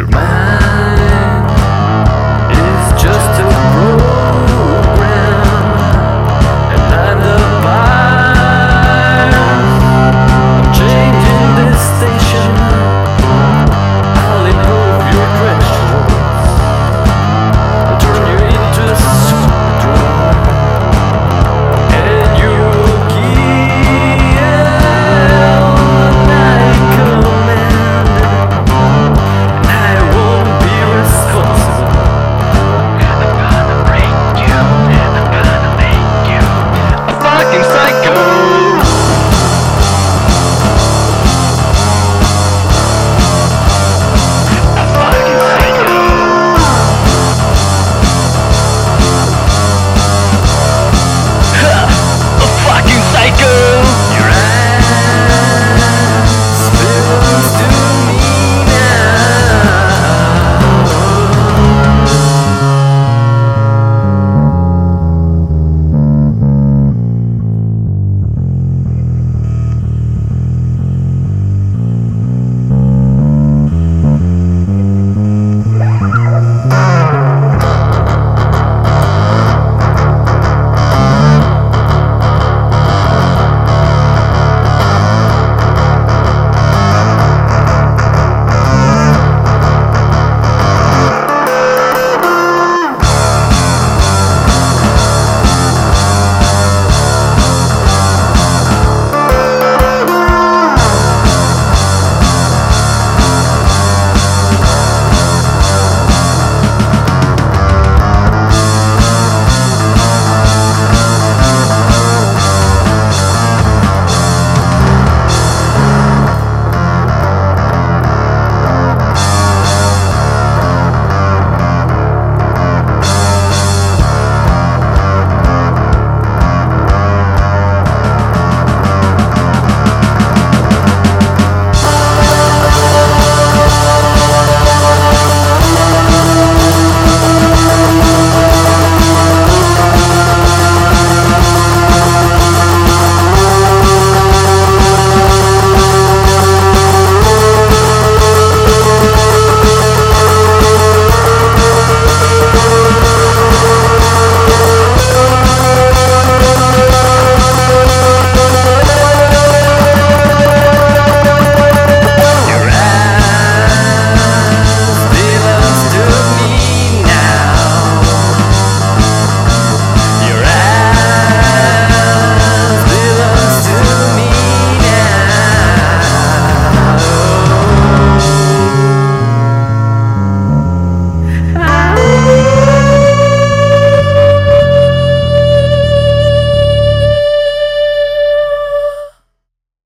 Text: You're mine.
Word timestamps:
You're 0.00 0.08
mine. 0.08 0.49